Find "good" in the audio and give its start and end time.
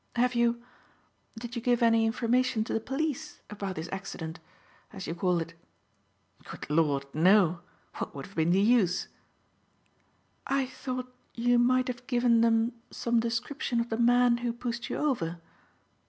6.43-6.67